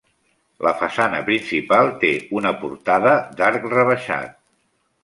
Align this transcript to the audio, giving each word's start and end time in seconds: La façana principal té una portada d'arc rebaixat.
La 0.67 0.71
façana 0.79 1.19
principal 1.27 1.91
té 2.05 2.11
una 2.41 2.55
portada 2.65 3.17
d'arc 3.39 3.71
rebaixat. 3.79 4.35